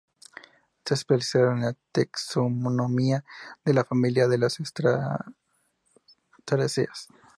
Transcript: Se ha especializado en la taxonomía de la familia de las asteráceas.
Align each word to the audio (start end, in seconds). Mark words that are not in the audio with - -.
Se 0.83 0.95
ha 0.95 0.95
especializado 0.97 1.51
en 1.51 1.61
la 1.61 1.75
taxonomía 1.91 3.23
de 3.63 3.73
la 3.75 3.83
familia 3.83 4.27
de 4.27 4.39
las 4.39 4.55
asteráceas. 4.59 7.09